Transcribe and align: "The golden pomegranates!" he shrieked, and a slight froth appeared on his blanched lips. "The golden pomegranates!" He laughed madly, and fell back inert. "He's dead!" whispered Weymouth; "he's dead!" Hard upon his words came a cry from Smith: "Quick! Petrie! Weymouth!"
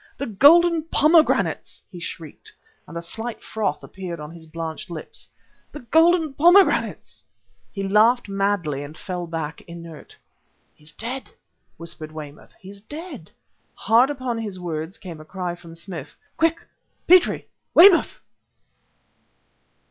"The 0.17 0.25
golden 0.25 0.81
pomegranates!" 0.85 1.83
he 1.91 1.99
shrieked, 1.99 2.51
and 2.87 2.97
a 2.97 3.03
slight 3.03 3.39
froth 3.39 3.83
appeared 3.83 4.19
on 4.19 4.31
his 4.31 4.47
blanched 4.47 4.89
lips. 4.89 5.29
"The 5.71 5.81
golden 5.81 6.33
pomegranates!" 6.33 7.23
He 7.71 7.87
laughed 7.87 8.27
madly, 8.27 8.83
and 8.83 8.97
fell 8.97 9.27
back 9.27 9.61
inert. 9.67 10.17
"He's 10.73 10.91
dead!" 10.91 11.29
whispered 11.77 12.11
Weymouth; 12.11 12.55
"he's 12.59 12.81
dead!" 12.81 13.29
Hard 13.75 14.09
upon 14.09 14.39
his 14.39 14.59
words 14.59 14.97
came 14.97 15.21
a 15.21 15.23
cry 15.23 15.53
from 15.53 15.75
Smith: 15.75 16.17
"Quick! 16.35 16.65
Petrie! 17.07 17.47
Weymouth!" 17.75 18.21